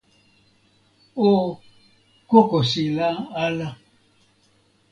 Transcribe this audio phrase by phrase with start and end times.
[1.27, 1.29] o
[2.29, 3.09] kokosila
[3.43, 3.69] ala.